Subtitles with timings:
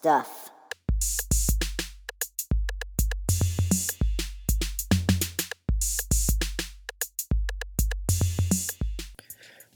[0.00, 0.48] Stuff.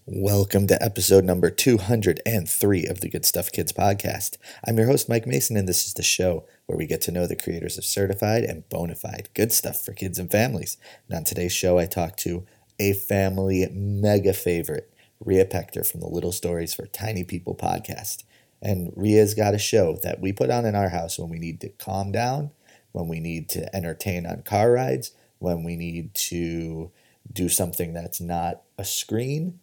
[0.06, 4.38] Welcome to episode number 203 of the Good Stuff Kids podcast.
[4.66, 7.26] I'm your host, Mike Mason, and this is the show where we get to know
[7.26, 10.78] the creators of certified and bona fide good stuff for kids and families.
[11.06, 12.46] And on today's show, I talk to
[12.78, 18.22] a family mega favorite, Rhea Pechter from the Little Stories for Tiny People podcast.
[18.64, 21.60] And Rhea's got a show that we put on in our house when we need
[21.60, 22.50] to calm down,
[22.92, 26.90] when we need to entertain on car rides, when we need to
[27.32, 29.60] do something that's not a screen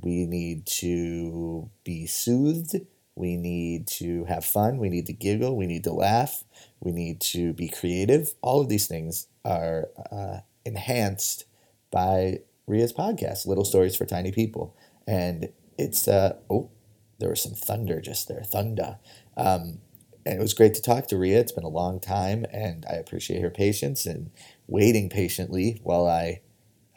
[0.00, 2.76] we need to be soothed.
[3.14, 4.78] We need to have fun.
[4.78, 5.56] We need to giggle.
[5.56, 6.44] We need to laugh.
[6.80, 8.34] We need to be creative.
[8.42, 11.46] All of these things are uh, enhanced
[11.90, 14.76] by Rhea's podcast, Little Stories for Tiny People.
[15.06, 16.70] And it's, uh, oh,
[17.18, 18.98] there was some thunder just there, thunder.
[19.36, 19.78] Um,
[20.24, 21.38] and it was great to talk to Rhea.
[21.38, 24.30] It's been a long time, and I appreciate her patience and
[24.66, 26.40] waiting patiently while I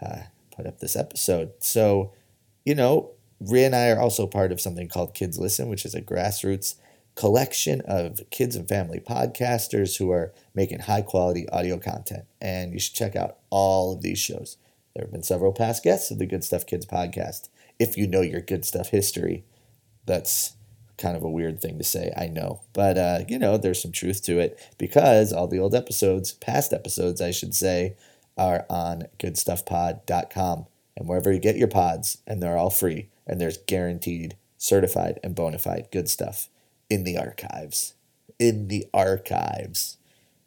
[0.02, 0.23] uh,
[0.56, 1.52] put up this episode.
[1.59, 2.14] So,
[2.66, 5.94] you know, Rhea and I are also part of something called Kids Listen, which is
[5.94, 6.75] a grassroots
[7.16, 12.25] collection of kids and family podcasters who are making high quality audio content.
[12.42, 14.58] And you should check out all of these shows.
[14.95, 17.50] There have been several past guests of the Good Stuff Kids podcast.
[17.78, 19.44] If you know your good stuff history,
[20.09, 20.53] that's
[20.97, 22.61] kind of a weird thing to say, I know.
[22.73, 26.73] But, uh, you know, there's some truth to it because all the old episodes, past
[26.73, 27.95] episodes, I should say,
[28.35, 30.66] are on goodstuffpod.com
[30.97, 35.35] and wherever you get your pods, and they're all free, and there's guaranteed, certified, and
[35.35, 36.49] bona fide good stuff
[36.89, 37.94] in the archives.
[38.38, 39.97] In the archives.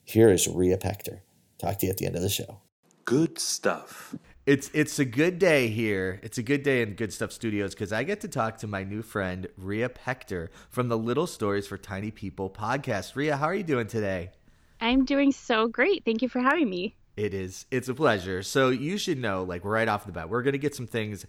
[0.05, 1.21] Here is Rhea Pechter.
[1.59, 2.59] Talk to you at the end of the show.
[3.05, 4.17] Good stuff.
[4.45, 6.19] It's it's a good day here.
[6.21, 8.83] It's a good day in Good Stuff Studios because I get to talk to my
[8.83, 13.15] new friend Rhea Pechter from the Little Stories for Tiny People podcast.
[13.15, 14.33] Rhea, how are you doing today?
[14.81, 16.05] I'm doing so great.
[16.05, 16.97] Thank you for having me.
[17.17, 17.67] It is.
[17.71, 18.43] It's a pleasure.
[18.43, 21.25] So you should know, like right off the bat, we're gonna get some things,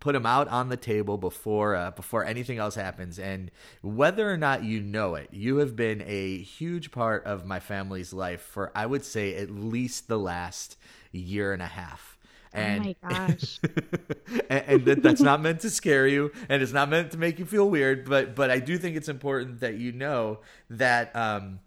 [0.00, 3.18] put them out on the table before uh, before anything else happens.
[3.18, 7.60] And whether or not you know it, you have been a huge part of my
[7.60, 10.76] family's life for I would say at least the last
[11.12, 12.11] year and a half.
[12.54, 13.60] And, oh my gosh!
[14.50, 17.38] and, and that, that's not meant to scare you, and it's not meant to make
[17.38, 18.08] you feel weird.
[18.08, 20.40] But but I do think it's important that you know
[20.70, 21.14] that.
[21.16, 21.60] Um,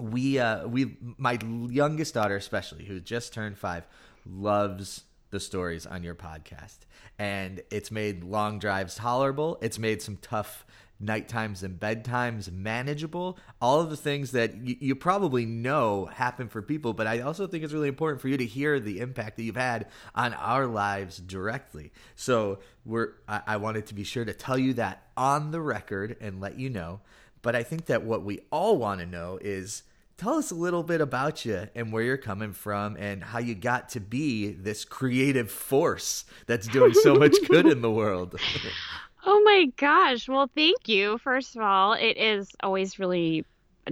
[0.00, 3.86] we uh we my youngest daughter especially who just turned five
[4.24, 6.78] loves the stories on your podcast
[7.18, 10.64] and it's made long drives tolerable it's made some tough
[11.02, 13.38] night times and bedtimes manageable.
[13.60, 17.46] All of the things that y- you probably know happen for people but i also
[17.46, 20.66] think it's really important for you to hear the impact that you've had on our
[20.66, 21.92] lives directly.
[22.14, 26.16] So we're I, I wanted to be sure to tell you that on the record
[26.20, 27.00] and let you know.
[27.42, 29.82] But I think that what we all want to know is
[30.16, 33.54] tell us a little bit about you and where you're coming from and how you
[33.54, 38.38] got to be this creative force that's doing so much good in the world.
[39.24, 40.28] oh my gosh.
[40.28, 41.18] Well, thank you.
[41.18, 43.44] First of all, it is always really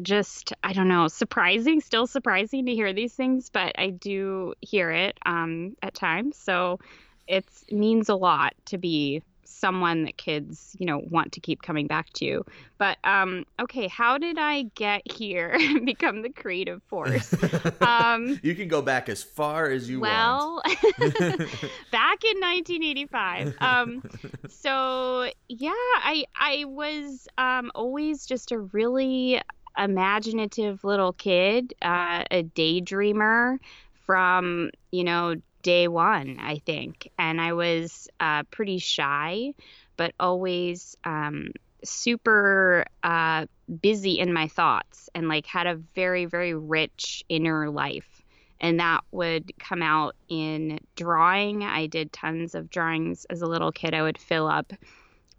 [0.02, 4.91] just I don't know, surprising, still surprising to hear these things, but I do hear
[4.91, 6.36] it um, at times.
[6.36, 6.78] So
[7.26, 9.22] it means a lot to be
[9.60, 12.44] someone that kids, you know, want to keep coming back to.
[12.78, 17.34] But um, okay, how did I get here and become the creative force?
[17.81, 20.98] Um, you can go back as far as you well, want.
[20.98, 21.09] Well,
[21.91, 23.54] back in 1985.
[23.60, 24.03] Um,
[24.48, 29.41] so yeah, I I was um, always just a really
[29.78, 33.59] imaginative little kid, uh, a daydreamer
[34.04, 37.10] from you know day one, I think.
[37.19, 39.54] And I was uh, pretty shy,
[39.97, 41.53] but always um,
[41.84, 43.47] super uh,
[43.81, 48.22] busy in my thoughts and like had a very, very rich inner life.
[48.60, 51.62] And that would come out in drawing.
[51.62, 53.95] I did tons of drawings as a little kid.
[53.95, 54.72] I would fill up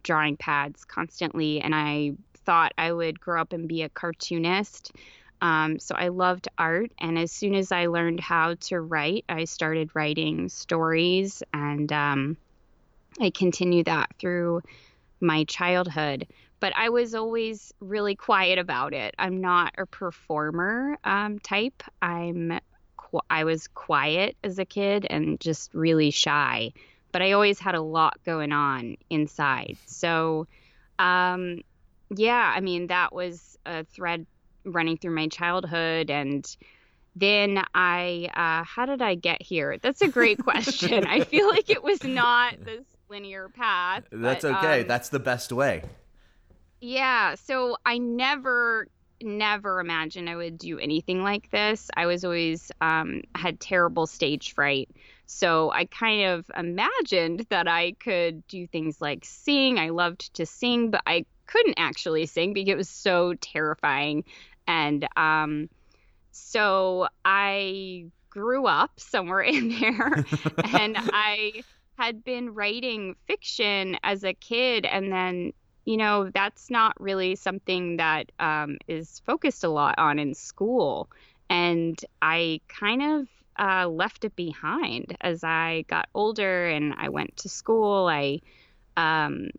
[0.02, 1.62] drawing pads constantly.
[1.62, 2.14] And I
[2.46, 4.94] thought I would grow up and be a cartoonist.
[5.42, 9.46] Um, so I loved art, and as soon as I learned how to write, I
[9.46, 12.38] started writing stories, and um,
[13.20, 14.62] I continued that through
[15.20, 16.28] my childhood.
[16.60, 19.16] But I was always really quiet about it.
[19.18, 21.82] I'm not a performer um, type.
[22.02, 22.60] I'm
[23.30, 26.72] I was quiet as a kid and just really shy.
[27.12, 29.78] But I always had a lot going on inside.
[29.86, 30.48] So,
[30.98, 31.62] um,
[32.16, 34.26] yeah, I mean that was a thread
[34.66, 36.56] running through my childhood and
[37.16, 39.78] then I, uh, how did I get here?
[39.82, 41.06] That's a great question.
[41.06, 44.04] I feel like it was not this linear path.
[44.12, 44.82] That's but, okay.
[44.82, 45.84] Um, That's the best way.
[46.80, 48.88] Yeah, so I never
[49.24, 51.90] never imagined I would do anything like this.
[51.96, 54.90] I was always um, had terrible stage fright.
[55.28, 59.78] So I kind of imagined that I could do things like sing.
[59.78, 64.24] I loved to sing, but I couldn't actually sing because it was so terrifying.
[64.72, 65.70] And um,
[66.32, 70.24] so I grew up somewhere in there
[70.74, 71.64] and I
[71.98, 75.54] had been writing fiction as a kid and then
[75.84, 81.10] you know, that's not really something that um, is focused a lot on in school.
[81.50, 83.28] And I kind of
[83.60, 88.08] uh, left it behind as I got older and I went to school.
[88.08, 88.42] I
[88.96, 89.50] um,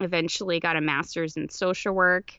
[0.00, 2.36] eventually got a master's in social work.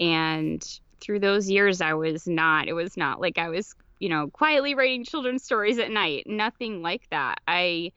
[0.00, 0.66] And
[1.00, 4.74] through those years, I was not, it was not like I was, you know, quietly
[4.74, 6.24] writing children's stories at night.
[6.26, 7.40] Nothing like that.
[7.46, 7.92] I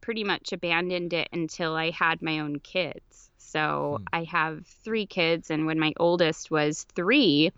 [0.00, 3.30] pretty much abandoned it until I had my own kids.
[3.38, 4.04] So hmm.
[4.12, 7.52] I have three kids, and when my oldest was three,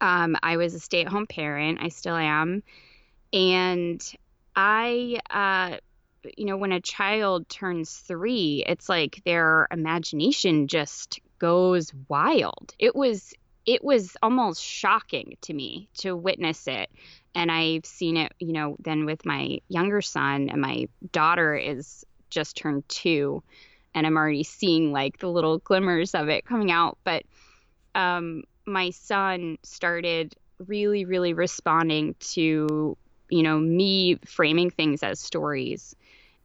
[0.00, 1.78] um, I was a stay at home parent.
[1.82, 2.62] I still am.
[3.32, 4.02] And
[4.56, 5.76] I, uh,
[6.36, 12.74] you know, when a child turns three, it's like their imagination just goes wild.
[12.78, 13.34] It was
[13.70, 16.90] it was almost shocking to me to witness it
[17.34, 22.04] and i've seen it you know then with my younger son and my daughter is
[22.30, 23.42] just turned two
[23.94, 26.98] and I'm already seeing like the little glimmers of it coming out.
[27.04, 27.24] But
[27.94, 30.34] um, my son started
[30.66, 32.96] really, really responding to,
[33.28, 35.94] you know, me framing things as stories.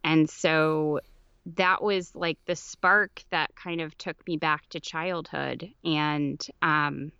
[0.03, 1.01] And so
[1.45, 5.69] that was like the spark that kind of took me back to childhood.
[5.83, 7.11] And um,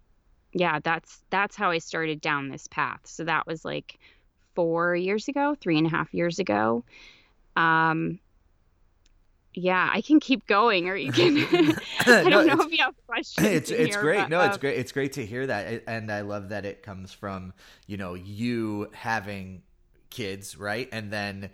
[0.53, 3.01] yeah, that's that's how I started down this path.
[3.03, 3.99] So that was like
[4.55, 6.83] four years ago, three and a half years ago.
[7.55, 8.19] Um,
[9.53, 11.37] yeah, I can keep going, or you can.
[11.99, 13.47] I don't no, know if you have questions.
[13.47, 14.21] It's it's here, great.
[14.21, 14.77] But, no, it's great.
[14.77, 17.53] It's great to hear that, and I love that it comes from
[17.87, 19.61] you know you having
[20.09, 21.51] kids, right, and then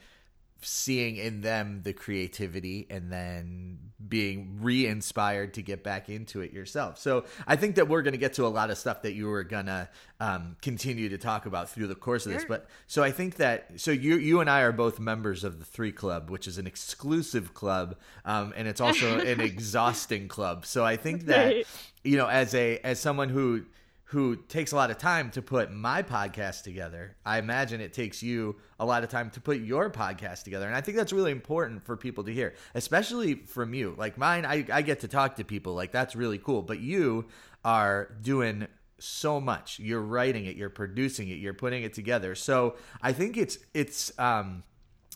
[0.62, 6.98] seeing in them the creativity and then being re-inspired to get back into it yourself.
[6.98, 9.28] So i think that we're going to get to a lot of stuff that you
[9.28, 9.88] were going to
[10.20, 13.72] um, continue to talk about through the course of this but so i think that
[13.76, 16.68] so you you and i are both members of the three club which is an
[16.68, 20.66] exclusive club um, and it's also an exhausting club.
[20.66, 21.66] So i think that
[22.04, 23.64] you know as a as someone who
[24.12, 27.16] who takes a lot of time to put my podcast together.
[27.26, 30.68] I imagine it takes you a lot of time to put your podcast together.
[30.68, 33.96] And I think that's really important for people to hear, especially from you.
[33.98, 36.62] Like mine, I, I get to talk to people, like that's really cool.
[36.62, 37.28] But you
[37.64, 38.68] are doing
[39.00, 39.80] so much.
[39.80, 42.36] You're writing it, you're producing it, you're putting it together.
[42.36, 44.64] So I think it's it's um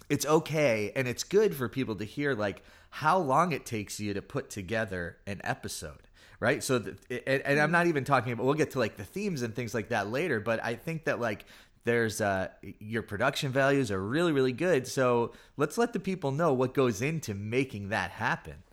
[0.08, 4.14] it's okay and it's good for people to hear like how long it takes you
[4.14, 6.08] to put together an episode
[6.40, 6.64] right?
[6.64, 8.46] So, and, and, I'm not even talking about.
[8.46, 11.20] We'll get to like the themes and things like that later, but I think that
[11.20, 11.46] like
[11.84, 12.48] there's uh
[12.80, 14.88] your production values are really really good.
[14.88, 18.64] So let's let the people know what goes into making that happen.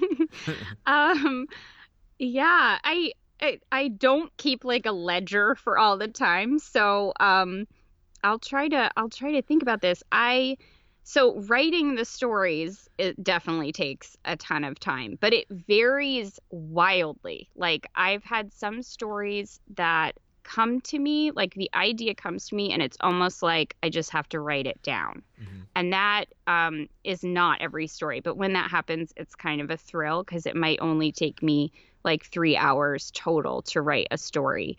[0.86, 1.46] um,
[2.18, 7.66] yeah, I, I I don't keep like a ledger for all the time, so um,
[8.24, 10.02] I'll try to I'll try to think about this.
[10.12, 10.56] I
[11.04, 17.48] so writing the stories it definitely takes a ton of time, but it varies wildly.
[17.56, 22.72] Like I've had some stories that come to me, like the idea comes to me
[22.72, 25.22] and it's almost like I just have to write it down.
[25.40, 25.60] Mm-hmm.
[25.74, 29.76] And that um, is not every story, but when that happens, it's kind of a
[29.76, 31.72] thrill because it might only take me
[32.04, 34.76] like three hours total to write a story.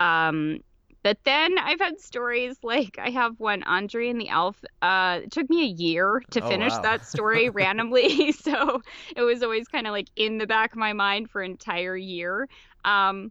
[0.00, 0.60] Um,
[1.06, 4.56] but then I've had stories like I have one Andre and the Elf.
[4.82, 6.82] Uh, it took me a year to oh, finish wow.
[6.82, 8.82] that story randomly, so
[9.14, 11.96] it was always kind of like in the back of my mind for an entire
[11.96, 12.48] year.
[12.84, 13.30] Um,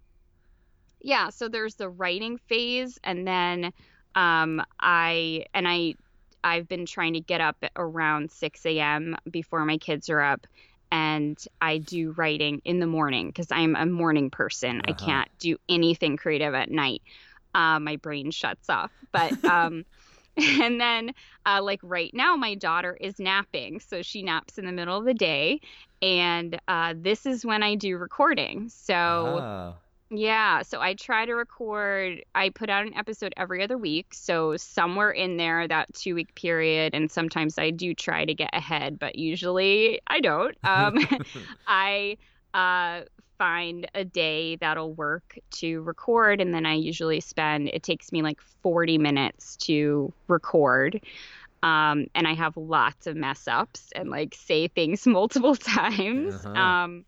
[1.01, 3.73] yeah, so there's the writing phase, and then
[4.15, 5.95] um, I and I
[6.45, 9.17] I've been trying to get up around 6 a.m.
[9.29, 10.47] before my kids are up
[10.91, 14.79] and I do writing in the morning because I'm a morning person.
[14.79, 14.93] Uh-huh.
[14.93, 17.01] I can't do anything creative at night
[17.55, 18.91] uh, my brain shuts off.
[19.11, 19.85] But um,
[20.37, 21.13] and then
[21.45, 25.05] uh, like right now, my daughter is napping, so she naps in the middle of
[25.05, 25.61] the day,
[26.01, 28.69] and uh, this is when I do recording.
[28.69, 28.93] So.
[28.95, 29.75] Oh.
[30.11, 32.23] Yeah, so I try to record.
[32.35, 34.13] I put out an episode every other week.
[34.13, 38.51] So somewhere in there, that two week period, and sometimes I do try to get
[38.53, 40.55] ahead, but usually I don't.
[40.63, 40.99] Um,
[41.67, 42.17] I
[42.53, 43.01] uh,
[43.37, 48.21] find a day that'll work to record and then I usually spend it takes me
[48.21, 51.01] like 40 minutes to record.
[51.63, 56.45] Um, and I have lots of mess ups and like say things multiple times.
[56.45, 56.53] Uh-huh.
[56.53, 57.05] Um,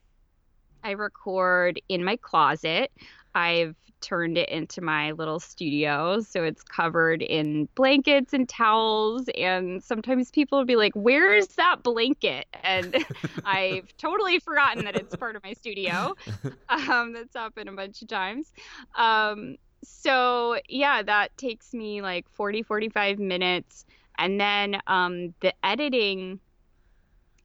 [0.83, 2.91] I record in my closet.
[3.37, 6.19] I've turned it into my little studio.
[6.21, 9.29] So it's covered in blankets and towels.
[9.37, 12.47] And sometimes people will be like, Where's that blanket?
[12.63, 13.05] And
[13.45, 16.15] I've totally forgotten that it's part of my studio.
[16.69, 18.51] Um, that's happened a bunch of times.
[18.97, 23.85] Um, so yeah, that takes me like 40, 45 minutes.
[24.17, 26.39] And then um, the editing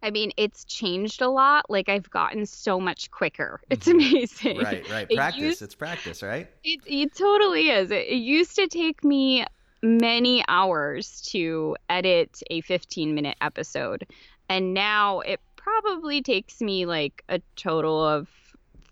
[0.03, 1.71] I mean, it's changed a lot.
[1.71, 3.61] Like I've gotten so much quicker.
[3.71, 3.93] It's Mhm.
[3.95, 4.59] amazing.
[4.59, 5.07] Right, right.
[5.09, 5.43] It Practice.
[5.43, 6.49] used- it's practice, right?
[6.65, 7.91] It, it totally is.
[7.91, 9.45] It, it used to take me
[9.83, 14.07] many hours to edit a 15 minute episode.
[14.49, 18.29] And now it probably takes me like a total of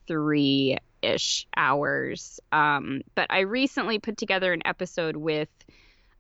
[0.06, 2.40] three ish hours.
[2.52, 5.48] Um, but I recently put together an episode with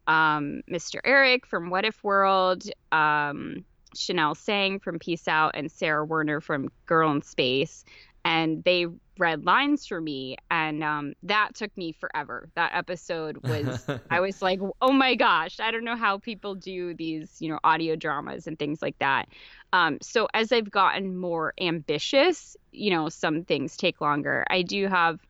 [0.06, 0.98] um, Mr.
[1.04, 6.70] Eric from What If World, um, Chanel Tsang from Peace Out, and Sarah Werner from
[6.86, 7.84] Girl in Space.
[8.24, 8.86] And they
[9.18, 12.48] read lines for me, and um, that took me forever.
[12.54, 16.94] That episode was, I was like, oh my gosh, I don't know how people do
[16.94, 19.28] these, you know, audio dramas and things like that.
[19.72, 24.44] Um, so as I've gotten more ambitious, you know, some things take longer.
[24.50, 25.20] I do have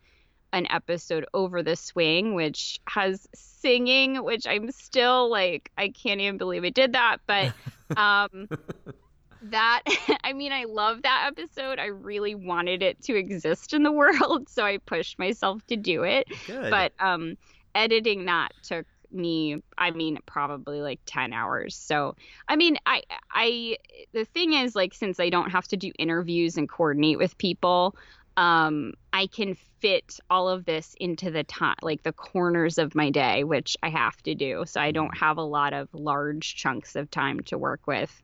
[0.53, 6.39] an episode over the swing which has singing which i'm still like i can't even
[6.39, 7.53] believe i did that but
[7.97, 8.49] um
[9.43, 9.83] that
[10.25, 11.79] i mean i love that episode.
[11.79, 16.03] I really wanted it to exist in the world so i pushed myself to do
[16.05, 16.29] it.
[16.47, 16.71] Good.
[16.71, 17.37] but um
[17.75, 21.75] editing that took me i mean probably like 10 hours.
[21.75, 22.17] So
[22.49, 23.77] i mean i i
[24.13, 27.97] the thing is like since i don't have to do interviews and coordinate with people
[28.37, 33.11] um i can fit all of this into the time like the corners of my
[33.11, 34.65] day which i have to do.
[34.67, 38.23] So i don't have a lot of large chunks of time to work with.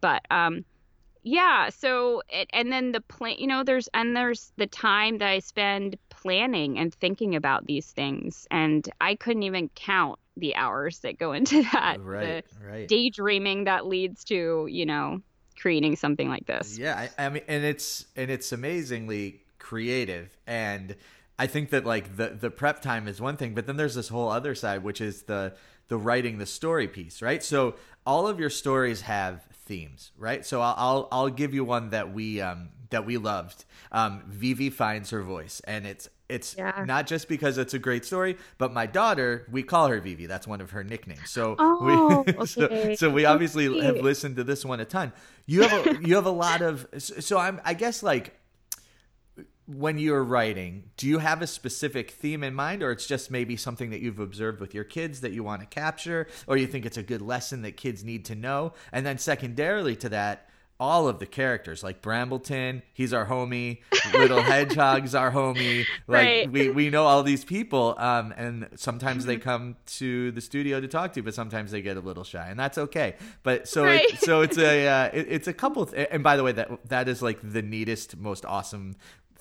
[0.00, 0.64] But um
[1.24, 5.28] yeah so it, and then the plan you know there's and there's the time that
[5.28, 8.46] i spend planning and thinking about these things.
[8.50, 11.98] And i couldn't even count the hours that go into that.
[12.00, 12.88] Right, the right.
[12.88, 15.20] daydreaming that leads to you know
[15.60, 16.78] creating something like this.
[16.78, 20.96] Yeah, I, I mean, and it's and it's amazingly creative, and
[21.38, 24.08] I think that like the the prep time is one thing, but then there's this
[24.08, 25.54] whole other side, which is the
[25.88, 27.42] the writing the story piece, right?
[27.42, 27.74] So
[28.06, 30.44] all of your stories have themes, right?
[30.44, 33.64] So I'll I'll, I'll give you one that we um that we loved.
[33.92, 36.84] Um, Vivi finds her voice, and it's it's Yeah.
[36.86, 40.26] not just because it's a great story, but my daughter, we call her Vivi.
[40.26, 41.30] That's one of her nicknames.
[41.30, 41.96] So Oh, we
[42.44, 42.94] so, okay.
[42.94, 45.12] so we So obviously have listened to this one a ton.
[45.46, 48.37] You have a, you have a lot of so I'm I guess like
[49.68, 53.54] when you're writing, do you have a specific theme in mind, or it's just maybe
[53.56, 56.86] something that you've observed with your kids that you want to capture, or you think
[56.86, 58.72] it's a good lesson that kids need to know?
[58.92, 60.48] And then secondarily to that,
[60.80, 63.78] all of the characters like Brambleton, he's our homie.
[64.14, 65.84] Little Hedgehog's our homie.
[66.06, 66.50] Like Right.
[66.52, 70.86] we we know all these people, um, and sometimes they come to the studio to
[70.86, 73.16] talk to, but sometimes they get a little shy, and that's okay.
[73.42, 74.04] But so Right.
[74.04, 75.84] it, so it's a uh, it, it's a couple.
[75.86, 78.94] Th- and by the way, that that is like the neatest, most awesome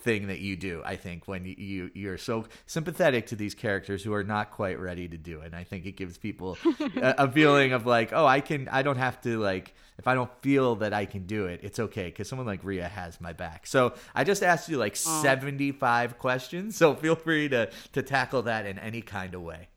[0.08, 4.02] thing that you do i think when you, you you're so sympathetic to these characters
[4.02, 5.48] who are not quite ready to do it.
[5.48, 6.58] And i think it gives people
[6.96, 10.14] a, a feeling of like oh i can i don't have to like if i
[10.16, 13.34] don't feel that i can do it it's okay because someone like Rhea has my
[13.34, 13.68] back.
[13.68, 18.66] So i just asked you like 75 questions so feel free to to tackle that
[18.66, 19.68] in any kind of way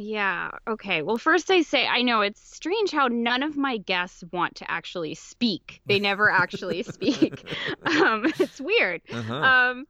[0.00, 0.50] Yeah.
[0.68, 1.02] Okay.
[1.02, 4.70] Well, first I say I know it's strange how none of my guests want to
[4.70, 5.80] actually speak.
[5.86, 7.44] They never actually speak.
[7.84, 9.02] Um, it's weird.
[9.12, 9.34] uh-huh.
[9.34, 9.86] Um,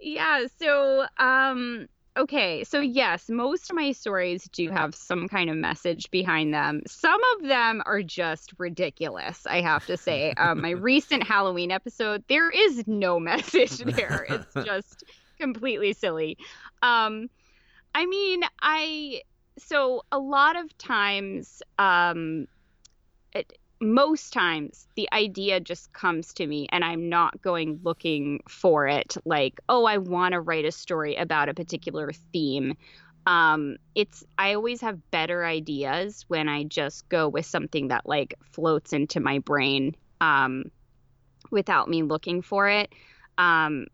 [0.00, 0.46] yeah.
[0.58, 2.64] So, um, okay.
[2.64, 6.80] So yes, most of my stories do have some kind of message behind them.
[6.86, 9.46] Some of them are just ridiculous.
[9.46, 10.32] I have to say.
[10.38, 14.26] Um, my recent Halloween episode, there is no message there.
[14.30, 15.04] It's just
[15.38, 16.38] completely silly.
[16.80, 17.28] Um,
[17.94, 19.20] I mean, I
[19.58, 22.46] so a lot of times, um,
[23.32, 28.86] it, most times the idea just comes to me and I'm not going looking for
[28.86, 32.76] it like, oh, I want to write a story about a particular theme.
[33.26, 38.34] Um, it's I always have better ideas when I just go with something that like
[38.52, 40.64] floats into my brain um,
[41.50, 42.92] without me looking for it.
[43.36, 43.86] Um,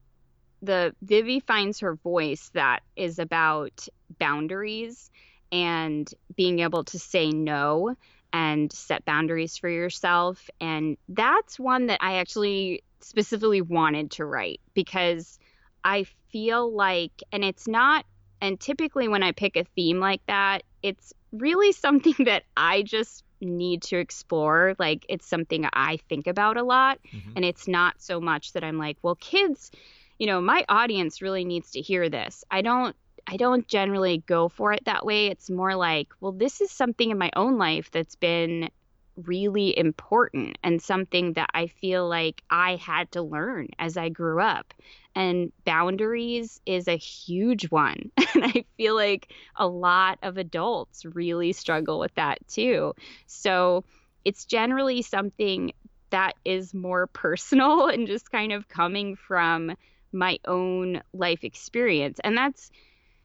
[0.61, 3.87] the Vivi finds her voice that is about
[4.19, 5.11] boundaries
[5.52, 7.95] and being able to say no
[8.33, 10.50] and set boundaries for yourself.
[10.61, 15.38] And that's one that I actually specifically wanted to write because
[15.85, 18.05] I feel like, and it's not,
[18.40, 23.25] and typically when I pick a theme like that, it's really something that I just
[23.40, 24.75] need to explore.
[24.78, 26.99] Like it's something I think about a lot.
[27.12, 27.33] Mhm.
[27.37, 29.71] And it's not so much that I'm like, well, kids,
[30.19, 32.45] you know, my audience really needs to hear this.
[32.50, 32.97] I don't
[33.29, 35.27] I don't generally go for it that way.
[35.27, 38.71] It's more like, well, this is something in my own life that's been
[39.17, 44.41] really important and something that I feel like I had to learn as I grew
[44.41, 44.73] up.
[45.15, 48.11] And boundaries is a huge one.
[48.35, 52.95] And I feel like a lot of adults really struggle with that too.
[53.27, 53.85] So
[54.25, 55.73] it's generally something
[56.11, 59.75] that is more personal and just kind of coming from
[60.13, 62.21] my own life experience.
[62.23, 62.71] And that's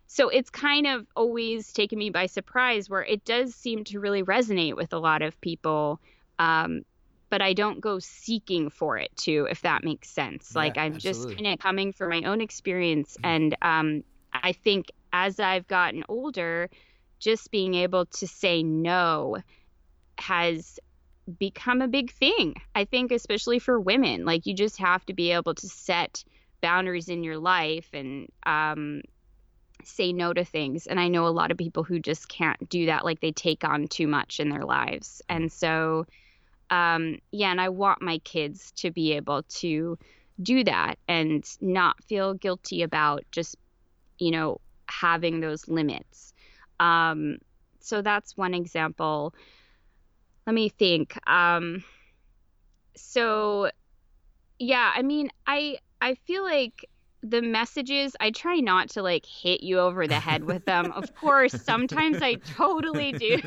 [0.08, 4.24] so it's kind of always taken me by surprise where it does seem to really
[4.24, 6.00] resonate with a lot of people.
[6.40, 6.84] Um,
[7.30, 10.52] but I don't go seeking for it too, if that makes sense.
[10.54, 11.34] Yeah, like I'm absolutely.
[11.34, 13.18] just kind of coming from my own experience.
[13.24, 16.70] And um, I think as I've gotten older,
[17.20, 19.38] just being able to say no
[20.20, 20.80] has
[21.40, 22.56] become a big thing.
[22.76, 26.24] I think, especially for women, like you just have to be able to set
[26.62, 29.02] boundaries in your life and um,
[29.88, 30.88] say no to things.
[30.88, 33.64] And I know a lot of people who just can't do that, like they take
[33.64, 35.22] on too much in their lives.
[35.30, 36.06] And so,
[36.70, 39.98] um, yeah, and I want my kids to be able to
[40.42, 43.56] do that and not feel guilty about just,
[44.18, 46.34] you know, having those limits.
[46.80, 47.38] Um,
[47.80, 49.34] so that's one example.
[50.48, 51.18] Let me think.
[51.30, 51.84] Um,
[52.96, 53.70] so
[54.60, 56.86] yeah, I mean, I I feel like
[57.24, 60.92] the messages I try not to like hit you over the head with them.
[60.92, 63.40] of course, sometimes I totally do,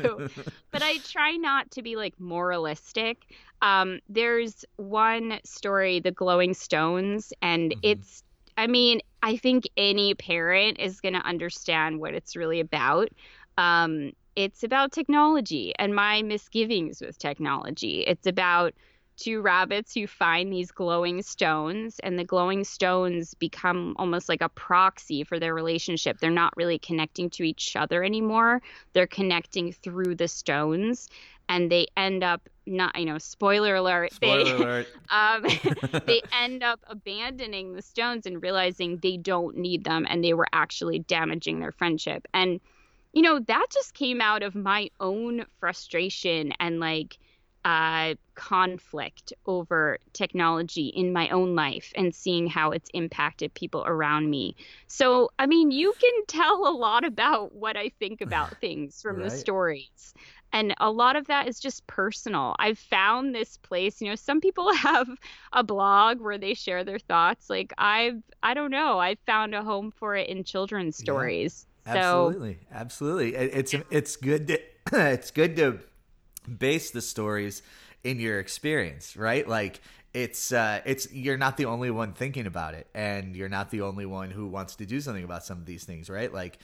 [0.71, 3.25] but I try not to be like moralistic.
[3.61, 7.79] Um, there's one story, The Glowing Stones, and Mhm.
[7.83, 8.23] it's
[8.57, 13.09] I mean, I think any parent is going to understand what it's really about.
[13.57, 18.01] Um, it's about technology and my misgivings with technology.
[18.01, 18.73] It's about
[19.17, 24.49] two rabbits who find these glowing stones, and the glowing stones become almost like a
[24.49, 26.19] proxy for their relationship.
[26.19, 28.61] They're not really connecting to each other anymore,
[28.93, 31.09] they're connecting through the stones.
[31.49, 34.11] And they end up not, you know, spoiler alert.
[34.11, 34.87] Spoiler they, alert.
[35.09, 35.45] um,
[36.05, 40.47] they end up abandoning the stones and realizing they don't need them and they were
[40.51, 42.27] actually damaging their friendship.
[42.33, 42.59] And,
[43.13, 47.17] you know, that just came out of my own frustration and like
[47.65, 54.29] uh, conflict over technology in my own life and seeing how it's impacted people around
[54.29, 54.55] me.
[54.87, 59.21] So, I mean, you can tell a lot about what I think about things from
[59.21, 60.13] the stories
[60.53, 62.55] and a lot of that is just personal.
[62.59, 65.07] I've found this place, you know, some people have
[65.53, 67.49] a blog where they share their thoughts.
[67.49, 71.03] Like I've I don't know, I've found a home for it in children's Yeah.
[71.03, 71.65] stories.
[71.83, 73.35] So Absolutely, absolutely.
[73.35, 74.59] It's it's good to
[74.93, 75.79] it's good to
[76.47, 77.61] base the stories
[78.03, 79.47] in your experience, right?
[79.47, 79.81] Like
[80.13, 83.81] it's uh it's you're not the only one thinking about it and you're not the
[83.81, 86.33] only one who wants to do something about some of these things, right?
[86.33, 86.59] Like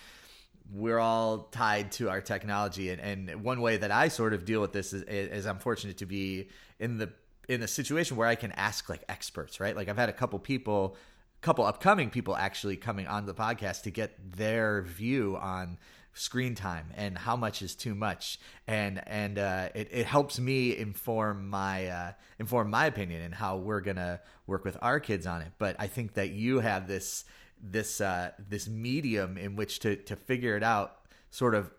[0.72, 4.62] we're all tied to our technology and, and one way that I sort of deal
[4.62, 7.12] with this is, is I'm fortunate to be in the
[7.50, 9.76] in a situation where I can ask like experts, right?
[9.76, 10.96] Like I've had a couple people
[11.42, 15.78] couple upcoming people actually coming on the podcast to get their view on
[16.14, 18.40] screen time and how much is too much.
[18.68, 23.58] And and uh, it, it helps me inform my uh, inform my opinion and how
[23.58, 25.52] we're gonna work with our kids on it.
[25.58, 27.26] But i think that you have this
[27.62, 30.98] this uh, this medium in which to to figure it out
[31.32, 31.72] sort of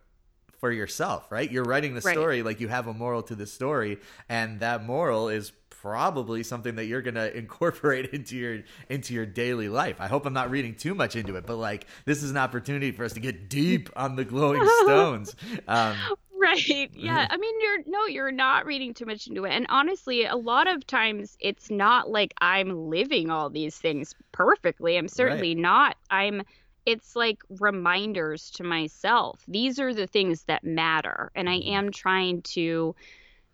[0.58, 1.50] for yourself right?
[1.50, 2.14] You're writing the Right.
[2.14, 5.52] story like you have a moral to the story and that moral is
[5.84, 9.96] probably something that you're going to incorporate into your into your daily life.
[10.00, 12.90] I hope I'm not reading too much into it, but like this is an opportunity
[12.90, 15.36] for us to get deep on the glowing stones.
[15.68, 15.96] Um,
[16.36, 16.90] Right.
[16.94, 17.26] Yeah.
[17.30, 19.52] I mean, you're no, you're not reading too much into it.
[19.52, 24.96] And honestly, a lot of times it's not like I'm living all these things perfectly.
[24.98, 25.96] I'm certainly not.
[26.10, 26.42] I'm
[26.86, 29.42] it's like reminders to myself.
[29.48, 31.30] These are the things that matter.
[31.34, 32.94] And I am trying to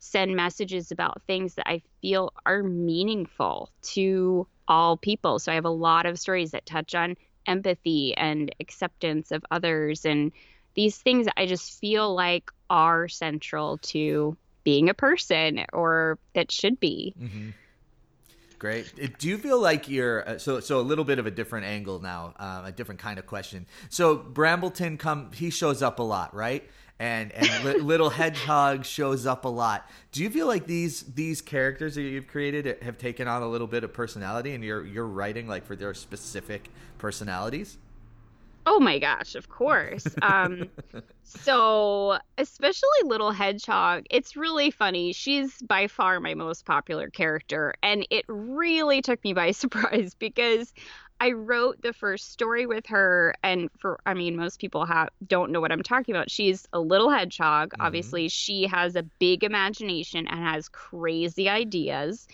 [0.00, 5.38] send messages about things that I feel are meaningful to all people.
[5.38, 10.04] So I have a lot of stories that touch on empathy and acceptance of others
[10.04, 10.32] and
[10.74, 16.78] these things I just feel like are central to being a person or that should
[16.78, 17.14] be.
[17.20, 17.52] mhm.
[18.58, 18.92] Great.
[19.02, 21.64] Uh, Do you feel like you're uh, so so a little bit of a different
[21.64, 23.64] angle now, um, a different kind of question.
[23.88, 26.68] So Brambleton come he shows up a lot, right?
[27.00, 29.90] And and li- little hedgehog shows up a lot.
[30.12, 33.66] Do you feel like these these characters that you've created have taken on a little
[33.66, 37.78] bit of personality, and you're you're writing like for their specific personalities?
[38.66, 40.06] Oh my gosh, of course.
[40.20, 40.68] Um,
[41.24, 45.12] so, especially Little Hedgehog, it's really funny.
[45.12, 50.74] She's by far my most popular character, and it really took me by surprise because
[51.20, 55.52] I wrote the first story with her, and for I mean, most people have don't
[55.52, 56.30] know what I'm talking about.
[56.30, 57.70] She's a little hedgehog.
[57.70, 57.82] Mm-hmm.
[57.82, 62.26] Obviously, she has a big imagination and has crazy ideas.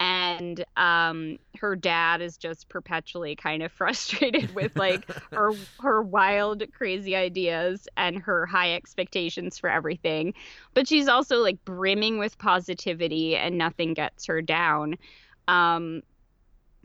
[0.00, 6.64] And um, her dad is just perpetually kind of frustrated with like her her wild,
[6.72, 10.34] crazy ideas and her high expectations for everything.
[10.74, 14.96] But she's also like brimming with positivity, and nothing gets her down.
[15.46, 16.02] Um,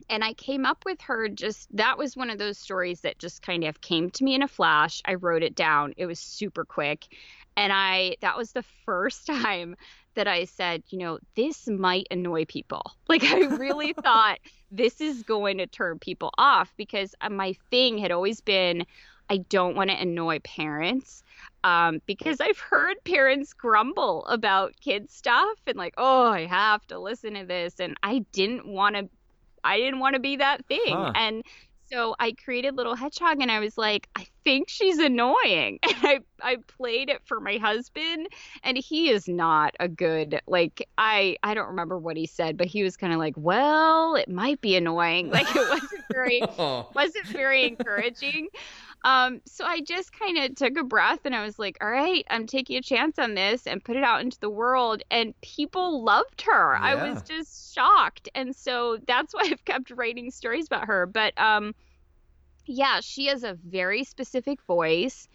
[0.10, 3.42] and I came up with her just that was one of those stories that just
[3.42, 5.02] kind of came to me in a flash.
[5.06, 5.94] I wrote it down.
[5.98, 7.08] It was super quick.
[7.56, 9.76] And I that was the first time
[10.16, 12.84] that I said, you know, this might annoy people.
[13.10, 14.40] Like I really thought
[14.70, 18.86] this is going to turn people off because uh, my thing had always been
[19.30, 21.24] I don't want to annoy parents
[21.64, 27.00] um, because I've heard parents grumble about kid stuff and like, oh, I have to
[27.00, 27.80] listen to this.
[27.80, 29.10] And I didn't want to
[29.64, 30.80] I didn't want to be that thing.
[30.88, 31.12] Huh.
[31.16, 31.44] And
[31.90, 35.80] so I created Little Hedgehog and I was like, I think she's annoying.
[35.88, 38.28] And I, I played it for my husband
[38.64, 42.68] and he is not a good like I I don't remember what he said, but
[42.68, 45.32] he was kind of like, Well, it might be annoying.
[45.38, 46.90] Like it wasn't very oh.
[46.96, 48.50] wasn't very encouraging.
[49.04, 52.26] Um, so I just kind of took a breath and I was like, all right,
[52.30, 55.04] I'm taking a chance on this and put it out into the world.
[55.10, 56.74] And people loved her.
[56.74, 56.82] Yeah.
[56.82, 58.30] I was just shocked.
[58.36, 61.06] And so that's why I've kept writing stories about her.
[61.06, 61.74] But um,
[62.66, 65.28] yeah, she has a very specific voice.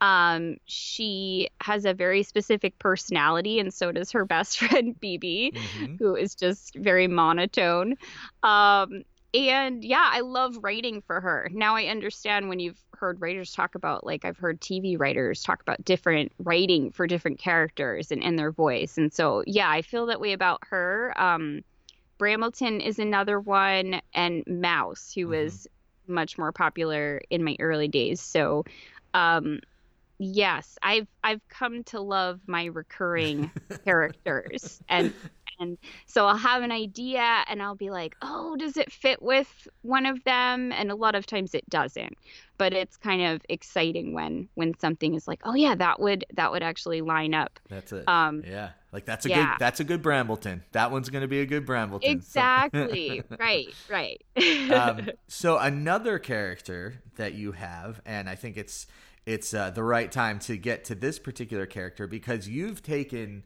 [0.00, 5.96] Um, she has a very specific personality, and so does her best friend BB, mm-hmm.
[5.96, 7.96] who is just very monotone.
[8.42, 9.02] Um,
[9.38, 11.48] and yeah, I love writing for her.
[11.52, 15.62] Now I understand when you've heard writers talk about, like, I've heard TV writers talk
[15.62, 18.98] about different writing for different characters and in their voice.
[18.98, 21.12] And so, yeah, I feel that way about her.
[21.16, 21.62] Um,
[22.18, 25.30] Brambleton is another one, and Mouse, who mm-hmm.
[25.30, 25.68] was
[26.08, 28.20] much more popular in my early days.
[28.20, 28.64] So,
[29.14, 29.60] um,
[30.18, 33.50] yes, I've I've come to love my recurring
[33.84, 35.12] characters, and
[35.58, 39.68] and so I'll have an idea and I'll be like, oh, does it fit with
[39.82, 40.72] one of them?
[40.72, 42.16] And a lot of times it doesn't.
[42.56, 46.50] But it's kind of exciting when when something is like, oh yeah, that would that
[46.50, 47.60] would actually line up.
[47.68, 48.08] That's it.
[48.08, 49.52] Um, yeah, like that's a yeah.
[49.52, 50.62] good that's a good Brambleton.
[50.72, 52.10] That one's going to be a good Brambleton.
[52.18, 53.22] Exactly.
[53.38, 53.68] right.
[53.88, 54.24] Right.
[54.70, 58.86] um, so another character that you have, and I think it's
[59.28, 63.44] it's uh, the right time to get to this particular character because you've taken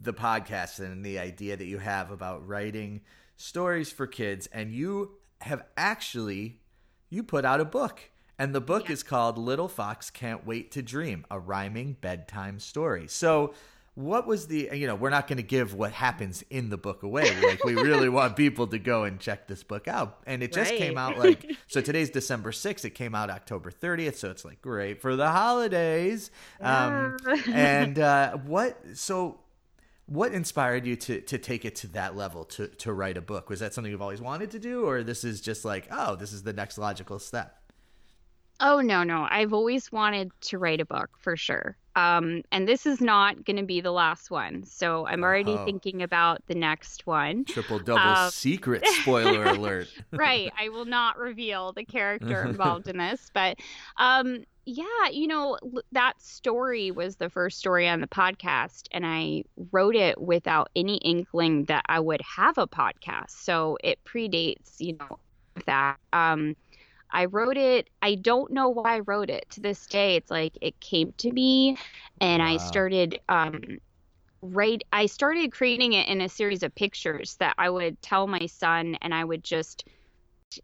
[0.00, 3.00] the podcast and the idea that you have about writing
[3.36, 6.60] stories for kids and you have actually
[7.10, 8.92] you put out a book and the book yeah.
[8.92, 13.52] is called little fox can't wait to dream a rhyming bedtime story so
[13.98, 17.02] what was the you know we're not going to give what happens in the book
[17.02, 17.36] away.
[17.42, 20.20] Like we really want people to go and check this book out.
[20.24, 20.78] And it just right.
[20.78, 24.62] came out like so today's december 6th it came out october 30th so it's like
[24.62, 26.30] great for the holidays.
[26.60, 27.16] Um,
[27.52, 29.40] and uh, what so
[30.06, 33.50] what inspired you to to take it to that level to to write a book?
[33.50, 34.86] Was that something you've always wanted to do?
[34.86, 37.57] Or this is just like oh this is the next logical step
[38.60, 39.26] Oh no, no.
[39.30, 41.76] I've always wanted to write a book for sure.
[41.94, 44.64] Um, and this is not going to be the last one.
[44.64, 45.64] So I'm already oh.
[45.64, 47.44] thinking about the next one.
[47.44, 49.88] Triple double uh, secret spoiler alert.
[50.12, 50.52] right.
[50.58, 53.58] I will not reveal the character involved in this, but
[53.96, 55.58] um, yeah, you know,
[55.90, 59.42] that story was the first story on the podcast, and I
[59.72, 63.30] wrote it without any inkling that I would have a podcast.
[63.30, 65.18] So it predates, you know,
[65.66, 65.96] that.
[66.12, 66.54] Um,
[67.12, 67.88] I wrote it.
[68.02, 69.46] I don't know why I wrote it.
[69.50, 71.76] To this day, it's like it came to me,
[72.20, 72.48] and wow.
[72.48, 73.78] I started um,
[74.42, 74.82] right.
[74.92, 78.96] I started creating it in a series of pictures that I would tell my son,
[79.02, 79.84] and I would just.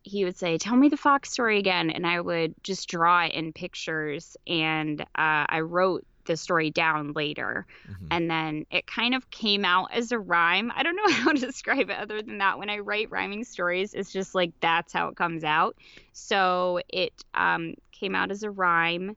[0.02, 3.32] He would say, "Tell me the fox story again," and I would just draw it
[3.32, 4.36] in pictures.
[4.46, 5.04] And uh,
[5.48, 7.66] I wrote the story down later.
[7.88, 8.06] Mm-hmm.
[8.10, 10.72] And then it kind of came out as a rhyme.
[10.74, 12.58] I don't know how to describe it other than that.
[12.58, 15.76] When I write rhyming stories, it's just like that's how it comes out.
[16.12, 19.16] So it um, came out as a rhyme.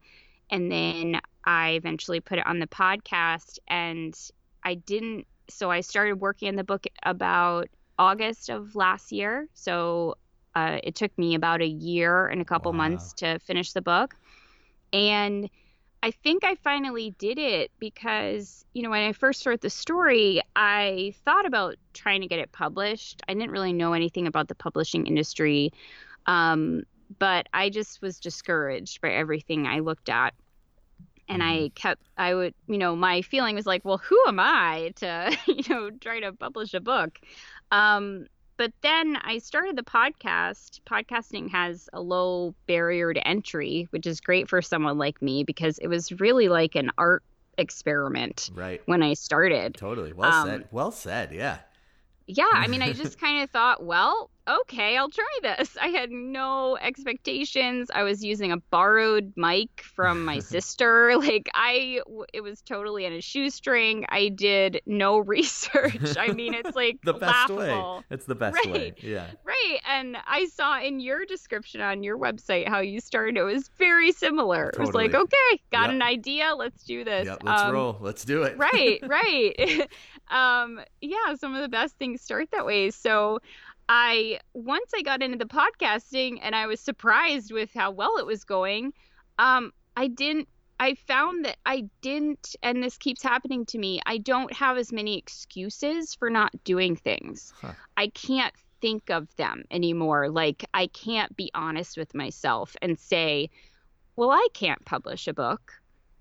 [0.50, 3.60] And then I eventually put it on the podcast.
[3.68, 4.18] And
[4.64, 9.48] I didn't, so I started working on the book about August of last year.
[9.54, 10.16] So
[10.56, 12.78] uh, it took me about a year and a couple wow.
[12.78, 14.16] months to finish the book.
[14.94, 15.50] And
[16.04, 20.42] I think I finally did it because, you know, when I first wrote the story,
[20.56, 23.22] I thought about trying to get it published.
[23.28, 25.74] I didn't really know anything about the publishing industry.
[26.28, 26.84] Um,
[27.20, 30.34] but I just was discouraged by everything I looked at.
[31.30, 31.74] And I mm-hmm.
[31.74, 35.64] kept, I would, you know, my feeling was like, well, who am I to, you
[35.70, 37.20] know, try to publish a book?
[37.72, 40.80] Um, but then I started the podcast.
[40.90, 45.78] Podcasting has a low barrier to entry, which is great for someone like me because
[45.78, 47.24] it was really like an art
[47.58, 48.82] experiment Right.
[48.86, 49.76] when I started.
[49.76, 50.14] Totally.
[50.14, 50.68] Well Um, said.
[50.72, 51.32] Well said.
[51.34, 51.60] Yeah.
[52.28, 55.76] Yeah, I mean, I just kind of thought, well, okay, I'll try this.
[55.82, 57.90] I had no expectations.
[57.94, 61.18] I was using a borrowed mic from my sister.
[61.18, 62.02] Like, I,
[62.34, 64.06] it was totally in a shoestring.
[64.10, 66.16] I did no research.
[66.18, 67.98] I mean, it's like The best laughable.
[67.98, 68.04] way.
[68.12, 68.72] It's the best way.
[68.72, 69.04] Right.
[69.04, 69.28] Yeah.
[69.44, 69.78] Right.
[69.90, 73.38] And I saw in your description on your website how you started.
[73.38, 74.70] It was very similar.
[74.70, 75.92] It was like, okay, got Yep.
[75.92, 76.54] an idea.
[76.56, 77.26] Let's do this.
[77.26, 77.44] Yep.
[77.44, 77.98] Let's Um, roll.
[78.02, 78.58] Let's do it.
[78.58, 79.88] right right
[80.30, 82.92] um yeah some of the best things start that way.
[82.92, 83.40] So
[83.90, 88.26] i once i got into the podcasting and i was surprised with how well it
[88.26, 88.92] was going
[89.40, 90.48] um i didn't
[90.80, 94.92] i found that i didn't and this keeps happening to me i don't have as
[94.92, 97.54] many excuses for not doing things.
[97.62, 97.72] Huh.
[97.96, 100.30] i can't think of them anymore.
[100.30, 103.50] Like i can't be honest with myself and say
[104.16, 105.74] well i can't publish a book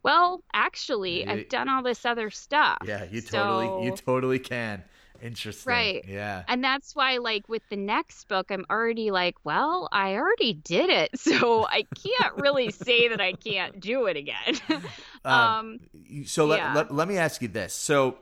[0.07, 1.33] well actually Yeah.
[1.33, 3.05] i've done all this other stuff Yeah.
[3.11, 3.85] You totally.
[3.87, 4.83] You totally can.
[5.23, 5.71] Interesting.
[5.73, 6.05] Right.
[6.07, 6.45] Yeah.
[6.47, 10.91] and that's why like with the next book i'm already like well i already did
[10.91, 14.55] it so i can't really say that i can't do it again
[15.25, 18.19] um You- so let, let, let me ask you this so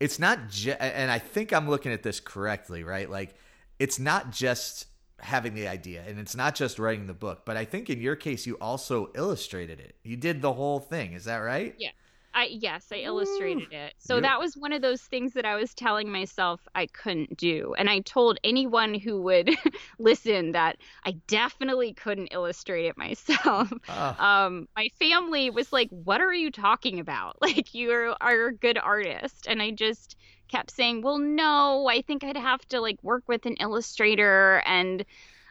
[0.00, 3.34] it's not ju- and i think i'm looking at this correctly right like
[3.78, 4.86] it's not just
[5.24, 8.14] having the idea and it's not just writing the book but i think in your
[8.14, 11.90] case you also illustrated it you did the whole thing is that right Yeah.
[12.34, 13.94] I yes, I illustrated it.
[13.98, 17.36] So You- that was one of those things that I was telling myself I couldn't
[17.36, 17.74] do.
[17.78, 19.50] And I told anyone who would
[19.98, 23.72] listen that I definitely couldn't illustrate it myself.
[23.88, 24.44] Ah.
[24.46, 27.36] Um my family was like, "What are you talking about?
[27.40, 30.16] Like you are, are a good artist." And I just
[30.48, 35.04] kept saying, "Well, no, I think I'd have to like work with an illustrator and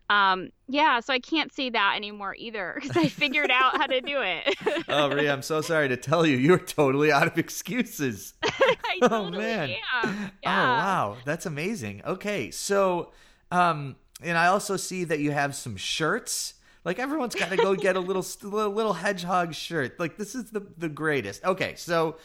[0.09, 4.01] um yeah, so I can't say that anymore either because I figured out how to
[4.01, 4.55] do it.
[4.89, 9.07] oh Rhea, i'm so sorry to tell you you're totally out of excuses I Oh,
[9.07, 9.69] totally man.
[10.03, 10.31] am.
[10.45, 12.01] Oh wow, that's amazing.
[12.05, 13.11] Okay, so
[13.51, 16.55] um, and I also see that you have some shirts.
[16.85, 19.99] Like everyone's got to go get a little little little hedgehog shirt.
[19.99, 21.43] Like this is the the greatest.
[21.45, 22.17] Okay, so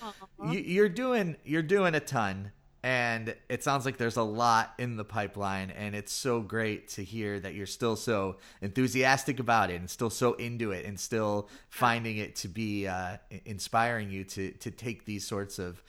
[0.50, 2.50] you, you're doing you're doing a ton,
[2.88, 7.04] and it sounds like there's a lot in the pipeline, and it's so great to
[7.04, 11.50] hear that you're still so enthusiastic about it, and still so into it, and still
[11.68, 15.82] finding it to be uh, inspiring you to to take these sorts of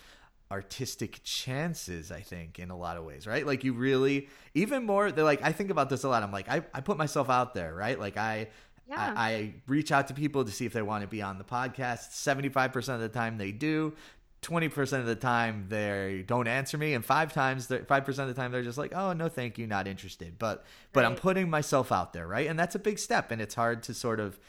[0.52, 3.46] artistic chances i think in a lot of ways right?
[3.46, 6.24] Like you really even more they're like i think about this a lot.
[6.24, 8.00] I'm like i, I put myself out there right?
[8.00, 8.48] Like i
[8.90, 9.14] Yeah.
[9.16, 11.44] I, I reach out to people to see if they want to be on the
[11.44, 12.10] podcast.
[12.12, 13.94] 75% of the time they do
[14.42, 18.34] 20% of the time they don't answer me and five times they're- 5% of the
[18.34, 20.40] time they're just like oh no thank you not interested.
[20.40, 22.48] But but i'm putting myself out there right?
[22.48, 24.40] And that's a big step and it's hard to sort of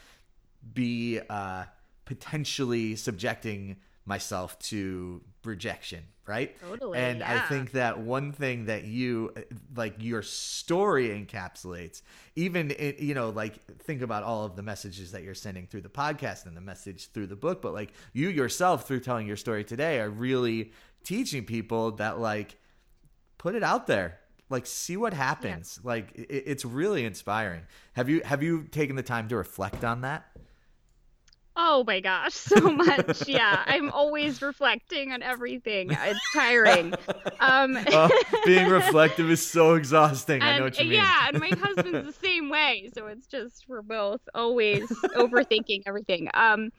[0.73, 1.65] be uh,
[2.05, 6.55] potentially subjecting myself to rejection, right?
[6.59, 9.33] Totally, And I think that one thing that you
[9.75, 12.01] like your story encapsulates,
[12.35, 15.81] even i- you know, like think about all of the messages that you're sending through
[15.81, 19.37] the podcast and the message through the book, but like you yourself through telling your
[19.37, 20.71] story today are really
[21.03, 22.57] teaching people that like
[23.37, 24.19] put it out there.
[24.49, 25.79] Like see what happens.
[25.83, 27.61] Like it, it's really inspiring.
[27.93, 30.25] Have you have you taken the time to reflect on that
[31.55, 33.27] Oh my gosh, so much.
[33.27, 35.91] yeah, I'm always reflecting on everything.
[35.91, 36.93] It's tiring.
[37.39, 38.09] Um, oh,
[38.45, 42.27] being reflective is so exhausting i know what you mean yeah, and my husband's the
[42.27, 42.91] same way.
[42.93, 46.29] So it's just we're both always overthinking everything.
[46.35, 46.69] Um,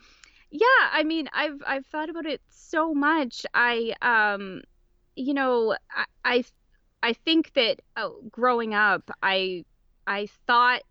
[0.52, 3.44] yeah, I mean, I've I've thought about it so much.
[3.54, 4.62] I um,
[5.16, 6.44] you know, I I,
[7.02, 9.64] I think that oh, growing up, I
[10.06, 10.82] I thought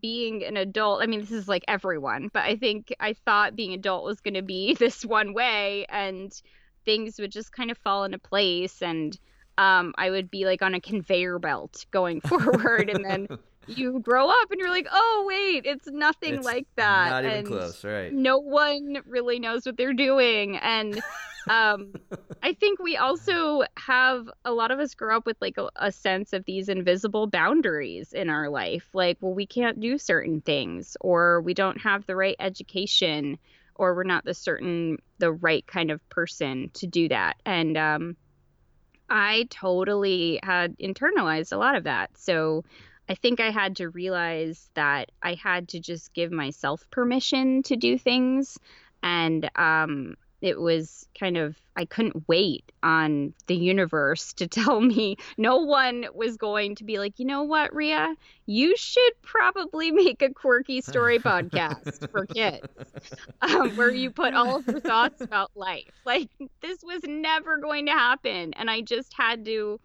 [0.00, 3.72] being an adult i mean this is like everyone but i think i thought being
[3.72, 6.42] adult was going to be this one way and
[6.84, 9.18] things would just kind of fall into place and
[9.58, 13.28] um, i would be like on a conveyor belt going forward and then
[13.68, 17.36] you grow up and you're like oh wait it's nothing It's like that not even
[17.38, 18.12] and close right.
[18.12, 21.00] no one really knows what they're doing and
[21.48, 21.92] um
[22.42, 25.92] i think we also have a lot of us grow up with like a, a
[25.92, 30.96] sense of these invisible boundaries in our life like well we can't do certain things
[31.00, 33.38] or we don't have the right education
[33.74, 37.36] or we're not the certain the right kind of person to do that.
[37.44, 38.16] And um
[39.08, 42.10] i totally had internalized a lot of that.
[42.16, 42.64] So
[43.08, 47.76] I think I had to realize that I had to just give myself permission to
[47.76, 48.58] do things.
[49.02, 55.16] And um it was kind of I couldn't wait on the universe to tell me
[55.38, 58.14] no one was going to be like, you know what, Rhea,
[58.46, 62.66] you should probably make a quirky story podcast for kids
[63.40, 65.90] um, where you put all of your thoughts about life.
[66.04, 66.28] Like
[66.60, 69.80] this was never going to happen, and I just had to.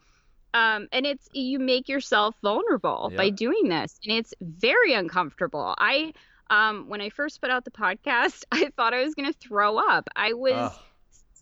[0.53, 5.75] Um, and it's you make yourself vulnerable by doing this, and it's very uncomfortable.
[5.77, 6.13] I
[6.49, 9.77] um, when I first put out the podcast, I thought I was going to throw
[9.77, 10.09] up.
[10.15, 10.71] I was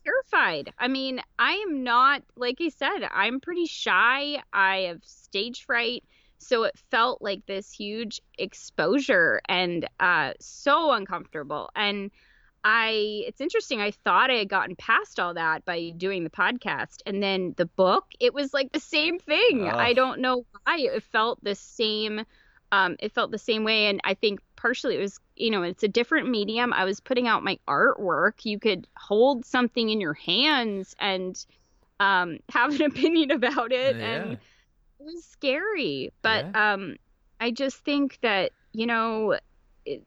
[0.05, 0.73] terrified.
[0.77, 4.41] I mean, I am not, like I said, I'm pretty shy.
[4.53, 6.03] I have stage fright.
[6.37, 11.69] So it felt like this huge exposure and uh, so uncomfortable.
[11.75, 12.11] And
[12.63, 13.79] I, it's interesting.
[13.81, 17.01] I thought I had gotten past all that by doing the podcast.
[17.05, 19.67] And then the book, it was like the same thing.
[19.77, 22.25] I don't know why it felt the same.
[22.71, 23.85] Um, it felt the same way.
[23.85, 26.73] And I think partially it was you know it's a different medium.
[26.73, 28.45] I was putting out my artwork.
[28.45, 31.43] You could hold something in your hands and
[31.99, 33.97] um, have an opinion about it.
[33.97, 34.01] Yeah.
[34.01, 36.11] and it was scary.
[36.21, 36.53] But Yeah.
[36.53, 36.95] um,
[37.39, 39.37] i just think that you know
[39.85, 40.03] it,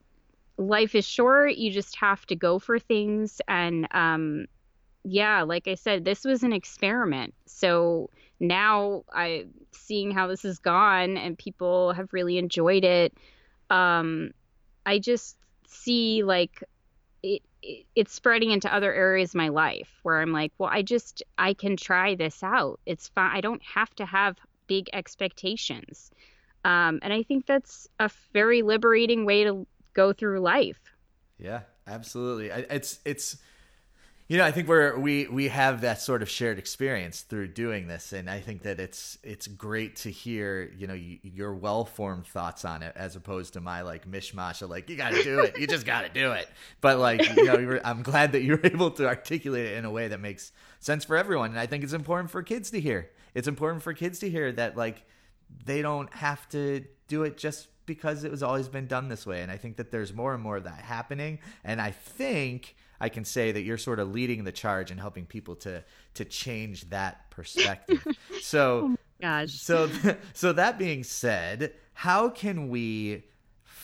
[0.57, 1.55] life is short.
[1.55, 3.41] You just have to go for things.
[3.47, 4.45] And um,
[5.05, 7.33] yeah like i said this was an experiment.
[7.45, 8.09] So
[8.39, 13.13] now i seeing how this has gone and people have really enjoyed it
[13.69, 14.31] um
[14.85, 15.37] i just
[15.67, 16.63] see like
[17.23, 20.81] it, it it's spreading into other areas of my life where i'm like well i
[20.81, 22.79] just i can try this out.
[22.85, 23.35] It's fine.
[23.35, 24.37] I don't have to have
[24.67, 26.11] big expectations.
[26.65, 30.79] Um and i think that's a very liberating way to go through life.
[31.37, 32.51] Yeah, absolutely.
[32.51, 33.37] I- It's it's
[34.29, 37.87] you know, I think we're we we have that sort of shared experience through doing
[37.87, 42.63] this and I think that it's it's great to hear, you know, your well-formed thoughts
[42.63, 45.57] on it as opposed to my like mishmash of like you got to do it.
[45.57, 46.47] You just got to do it.
[46.79, 50.07] But like, you know, I'm glad that you're able to articulate it in a way
[50.09, 53.09] that makes sense for everyone and I think it's important for kids to hear.
[53.33, 55.07] It's important for kids to hear that like
[55.65, 59.41] they don't have to do it just because it was always been done this way.
[59.41, 61.39] And I think that there's more and more of that happening.
[61.63, 65.25] And I think I can say that you're sort of leading the charge and helping
[65.25, 65.83] people to
[66.15, 68.05] to change that perspective.
[68.41, 69.53] so gosh.
[69.53, 69.89] so
[70.33, 73.23] so that being said, how can we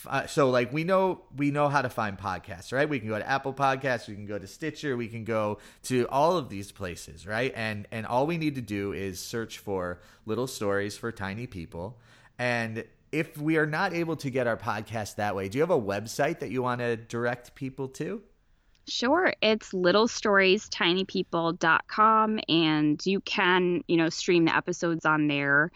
[0.07, 2.87] uh, so like we know we know how to find podcasts right?
[2.87, 6.07] We can go to apple podcasts we can go to stitcher we can go to
[6.09, 7.53] all of these places right?
[7.55, 11.99] And and all we need to do is search for little stories for tiny people.
[12.37, 15.71] And if we are not able to get our podcast that way do you have
[15.71, 18.21] a website that you want to direct people to
[18.87, 19.33] Sure.
[19.41, 25.71] It's littlestoriestinypeople.com and you can, you know, stream the episodes on there.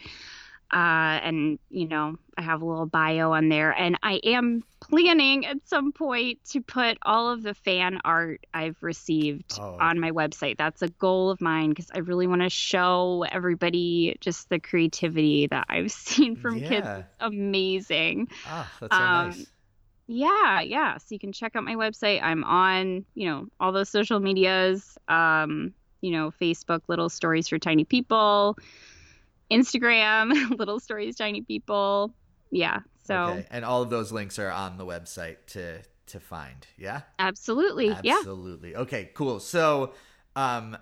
[0.72, 3.72] Uh, and, you know, I have a little bio on there.
[3.72, 8.80] And I am planning at some point to put all of the fan art I've
[8.80, 9.76] received Oh.
[9.80, 10.58] on my website.
[10.58, 15.48] That's a goal of mine because I really want to show everybody just the creativity
[15.48, 16.86] that I've seen from kids.
[16.86, 16.98] Yeah.
[16.98, 18.28] It's amazing.
[18.46, 19.46] ah that's so Um, nice
[20.12, 20.98] Yeah, yeah.
[20.98, 22.20] So you can check out my website.
[22.20, 24.98] I'm on, you know, all those social medias.
[25.06, 28.56] Um, you know, Facebook, Little Stories for Tiny People,
[29.52, 32.12] Instagram, Little Stories Tiny People.
[32.50, 32.80] Yeah.
[33.04, 37.02] So okay and all of those links are on the website to to find yeah
[37.20, 37.94] absolutely.
[38.02, 38.16] Yeah.
[38.18, 38.74] Absolutely.
[38.74, 39.38] Okay, cool.
[39.38, 39.94] So,
[40.34, 40.76] um,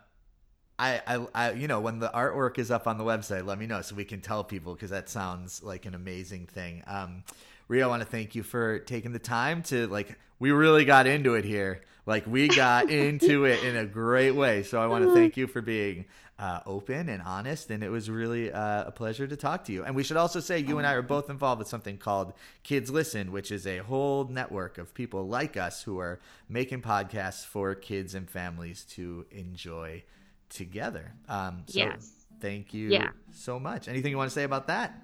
[0.78, 3.66] I, I, I, you know, when the artwork is up on the website, let me
[3.66, 6.82] know so we can tell people because that sounds like an amazing thing.
[6.86, 7.24] Um,
[7.68, 10.18] Rhea, I want to thank you for taking the time to like.
[10.40, 11.82] We really got into it here.
[12.06, 14.62] Like we got into it in a great way.
[14.62, 16.06] So I want to thank you for being
[16.38, 19.84] uh, open and honest, and it was really uh, a pleasure to talk to you.
[19.84, 22.90] And we should also say you and I are both involved with something called Kids
[22.90, 27.74] Listen, which is a whole network of people like us who are making podcasts for
[27.74, 30.04] kids and families to enjoy
[30.48, 31.12] together.
[31.28, 32.12] Um, so Yes.
[32.40, 33.10] thank you Yeah.
[33.32, 33.88] so much.
[33.88, 34.96] Anything you want to say about that?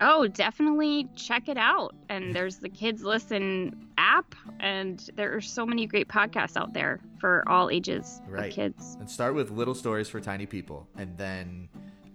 [0.00, 1.94] Oh, definitely check it out.
[2.08, 7.00] And there's the Kids Listen app, and there are so many great podcasts out there
[7.18, 8.48] for all ages Right.
[8.48, 8.96] of kids.
[8.98, 11.68] And start with Little Stories for Tiny People, and then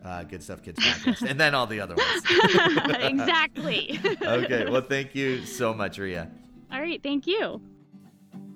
[0.03, 2.23] uh, Good Stuff Kids podcast, and then all the other ones.
[3.03, 3.99] exactly.
[4.21, 4.69] okay.
[4.69, 6.29] Well, thank you so much, Rhea.
[6.71, 7.01] all right.
[7.03, 7.61] Thank you.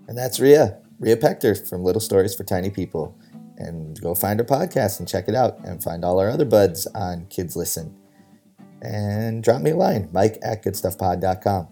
[0.08, 3.16] And that's Rhea, Rhea Pechter from Little Stories for Tiny People.
[3.58, 6.88] And go find her podcast and check it out and find all our other buds
[6.96, 7.96] on Kids Listen.
[8.82, 11.68] And drop me a line, mike at goodstuffpod.com,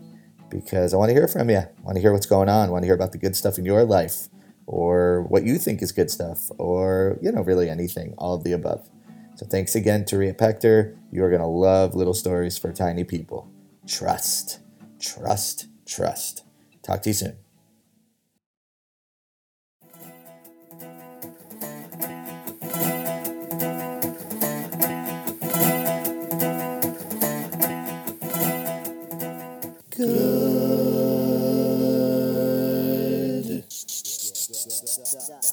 [0.50, 1.58] because I want to hear from you.
[1.58, 2.68] I want to hear what's going on.
[2.68, 4.28] I want to hear about the good stuff in your life
[4.66, 8.52] or what you think is good stuff or, you know, really anything, all of the
[8.52, 8.90] above.
[9.36, 10.98] So thanks again to Rhea Pechter.
[11.12, 13.50] You are going to love Little Stories for Tiny People.
[13.88, 14.60] Trust,
[15.00, 16.44] trust, trust.
[16.84, 17.47] Talk to you soon.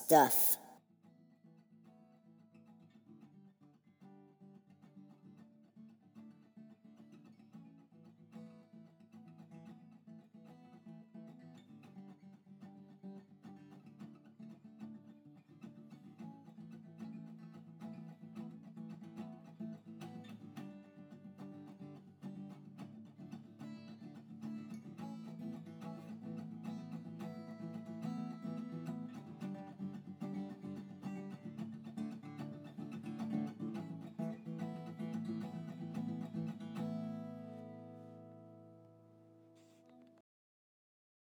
[0.07, 0.53] stuff.